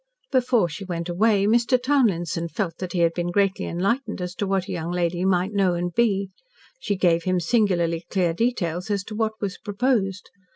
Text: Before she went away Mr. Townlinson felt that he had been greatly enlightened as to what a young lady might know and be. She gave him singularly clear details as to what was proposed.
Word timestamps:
Before 0.31 0.67
she 0.67 0.83
went 0.83 1.09
away 1.09 1.45
Mr. 1.45 1.79
Townlinson 1.79 2.47
felt 2.47 2.79
that 2.79 2.93
he 2.93 3.01
had 3.01 3.13
been 3.13 3.29
greatly 3.29 3.65
enlightened 3.67 4.19
as 4.19 4.33
to 4.33 4.47
what 4.47 4.67
a 4.67 4.71
young 4.71 4.91
lady 4.91 5.25
might 5.25 5.53
know 5.53 5.75
and 5.75 5.93
be. 5.93 6.31
She 6.79 6.95
gave 6.95 7.25
him 7.25 7.39
singularly 7.39 8.07
clear 8.09 8.33
details 8.33 8.89
as 8.89 9.03
to 9.03 9.15
what 9.15 9.39
was 9.39 9.59
proposed. 9.59 10.31